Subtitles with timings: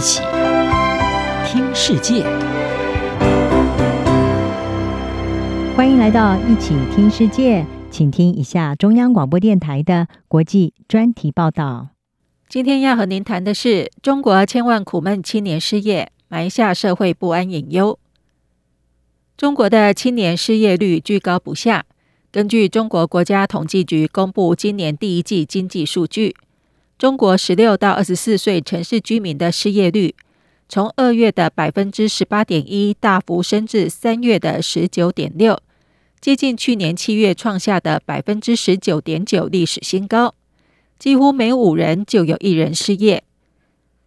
[0.00, 0.22] 起
[1.46, 2.22] 听世界，
[5.76, 11.88] 欢迎来到一起听世界，请听一下中央广播电台的国际专题报道。
[12.48, 17.98] 今天要和您谈的是中国千万苦闷青年失业，埋下社会不安隐忧。
[19.36, 21.84] 中国的青年失业率居高不下。
[22.32, 26.36] 根据中国国家统计局公布今年第一季经济数据，
[27.00, 30.14] 中国十六到二十四岁城市居民的失业率，
[30.68, 35.58] 从二月的百分之十八点一大幅升至三月的十九点六，
[36.20, 40.34] 接近去年七月创下的百分之十九点九历史新高，
[40.98, 43.24] 几乎每五人就有一人失业。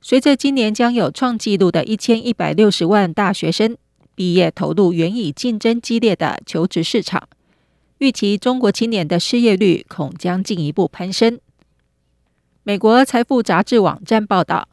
[0.00, 3.76] 随着今年将有创纪录的一千一百六十万大学生
[4.14, 7.28] 毕业投入原已竞争激烈的求职市场。
[7.98, 11.38] 预期中国青年的失业率恐将进一步攀升。
[12.68, 14.68] 美国财富杂志网站报道，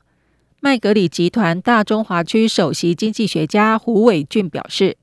[0.59, 4.97] 麦格里集团大中华区首席经济学家胡伟俊表示，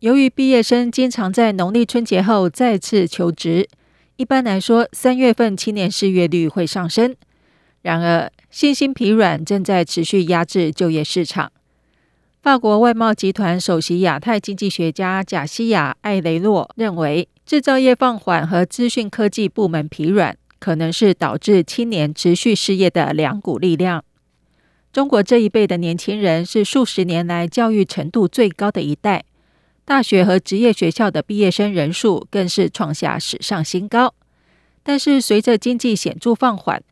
[0.00, 3.68] 由于毕业生经常在农历春节后再次求职，
[4.16, 7.14] 一般来说，三月份青年失业率会上升。
[7.82, 11.52] 然而，信心疲软正在持续压制就业市场。
[12.42, 24.04] 法国外贸集团首席亚太经济学家贾西亚·艾雷洛认为，制造业放缓和资讯科技部门疲软可能是导致青年持续失业的两股力量。
[24.92, 29.24] 中国这一辈的年轻人是数十年来教育程度最高的一代，
[29.84, 34.14] 大学和职业学校的毕业生人数更是创下史上新高。
[34.84, 36.82] 但是，随着经济显著放缓，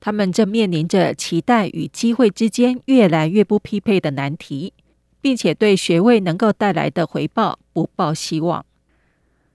[0.00, 4.72] 他们正面临着期待与机会之间越来越不匹配的难题。
[5.20, 8.64] 并且对学位能够带来的回报不抱希望。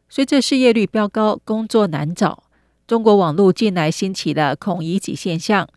[0.10, 2.44] 随着失业率飙高，工作难找，
[2.86, 5.68] 中国网络近来兴起了“孔乙己”现象。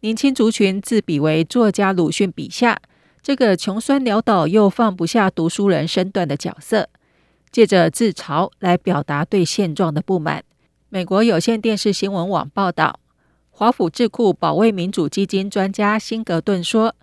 [0.00, 2.78] 年轻族群自比为作家鲁迅笔下
[3.22, 6.88] 这个穷酸潦倒又放不下读书人身段的角色，
[7.50, 10.44] 借着自嘲来表达对现状的不满。
[10.90, 13.00] 美国有线电视新闻网报道，
[13.50, 16.94] 华府智库保卫民主基金专家辛格顿说。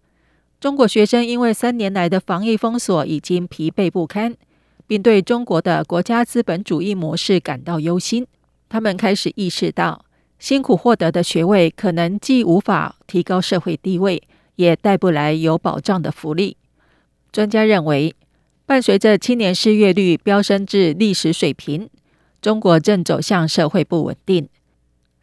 [0.62, 4.38] 中国学生因为三年来的防疫封锁已经疲惫不堪，
[4.86, 8.28] 并对中国的国家资本主义模式感到忧心。
[8.72, 10.06] 他们开始意识到，
[10.40, 14.24] 辛苦获得的学位可能既无法提高社会地位，
[14.56, 16.56] 也带不来有保障的福利。
[17.34, 18.16] 专家认为，
[18.66, 21.90] 伴随着青年失业率飙升至历史水平，
[22.42, 24.48] 中国正走向社会不稳定。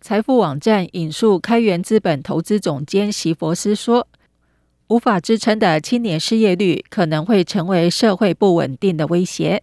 [0.02, 4.06] 财富网站引述开源资本投资总监席佛斯说。
[4.88, 9.62] 无法支撑的青年失业率可能会成为社会不稳定的威胁，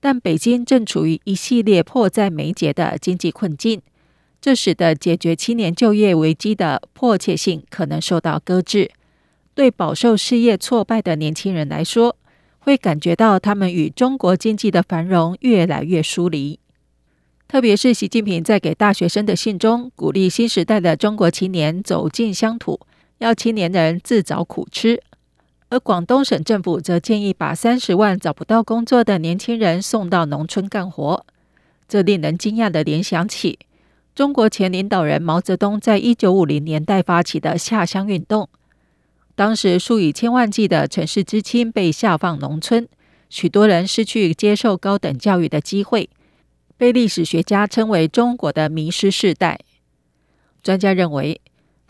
[0.00, 3.82] 但北京正处于一系列迫在眉睫的经济困境，
[4.40, 8.90] 这使得解决青年就业危机的迫切性可能受到搁置。
[9.54, 12.16] 对饱受失业挫败的年轻人来说，
[12.60, 16.58] 会感觉到他们与中国经济的繁荣越来越疏离。
[17.46, 22.80] 特别是习近平在给大学生的信中，鼓励新时代的中国青年走进乡土。
[23.18, 25.02] 要青年人自找苦吃，
[25.70, 31.24] 而广东省政府则建议把三十万找不到工作的年轻人送到农村干活。
[31.88, 33.58] 这令人惊讶的联想起
[34.14, 38.48] 中国前领导人毛泽东在一九五零年代发起的下乡运动。
[39.36, 42.88] 当时数以千万计的城市知青被下放农村，
[43.28, 46.10] 许多人失去接受高等教育的机会，
[46.76, 49.60] 被历史学家称为中国的迷失世代。
[50.62, 51.40] 专家认为。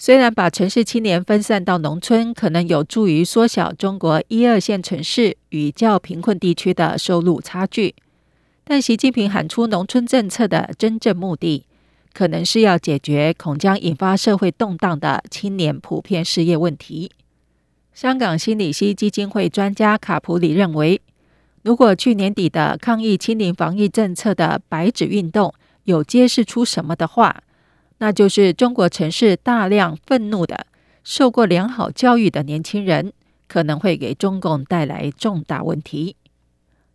[0.03, 7.95] 虽然把城市青年分散到农村，可能有助于缩小中国一二线城市与较贫困地区的收入差距，
[8.65, 11.67] 但习近平喊出农村政策的真正目的，
[12.15, 17.11] 可能是要解决恐将引发社会动荡的青年普遍失业问题。
[17.93, 21.03] 香港心理系基金会专家卡普里认为，
[21.63, 25.53] 如果去年底的抗议清零防疫政策的白纸运动
[25.85, 27.43] 有揭示出什么的话，
[28.01, 30.67] 那就是中国城市大量愤怒的、
[31.05, 33.13] 受过良好教育的年轻人，
[33.47, 36.17] 可能会给中共带来重大问题。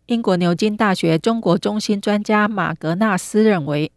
[0.06, 3.92] 英国牛津大学中国中心专家马格纳斯认为，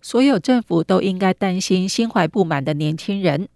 [0.00, 3.48] 所有政府都应该担心心怀不满的年轻人，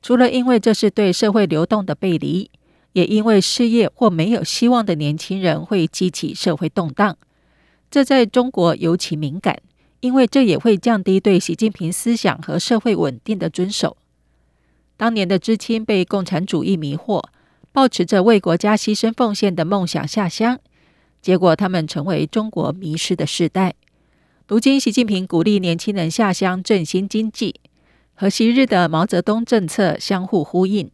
[0.00, 2.50] 除了因为这是对社会流动的背离，
[2.92, 7.16] 也因为失业或没有希望的年轻人会激起社会动荡，
[7.90, 9.58] 这在中国尤其敏感。
[10.00, 13.96] 因为这也会降低对习近平思想和社会稳定的遵守。
[14.96, 17.24] 当年的知青被共产主义迷惑，
[17.72, 20.58] 抱持着为国家牺牲奉献的梦想下乡，
[21.20, 23.74] 结果他们成为中国迷失的世代。
[24.46, 27.60] 如今，习近平鼓励年轻人下乡振兴经济，
[28.14, 30.90] 和昔日的毛泽东政策相互呼应。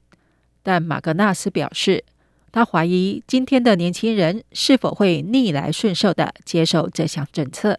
[0.62, 2.04] 但马格纳斯表示，
[2.50, 7.78] 他怀疑今天的年轻人是否会逆来顺受地接受这项政策。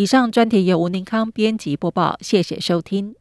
[0.00, 3.14] 以上专题由吴宁康编辑播报，谢谢收听。